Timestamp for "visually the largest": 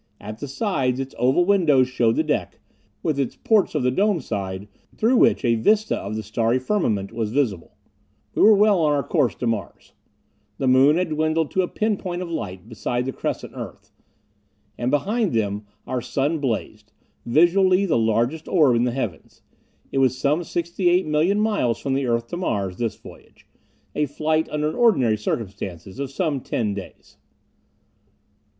17.23-18.47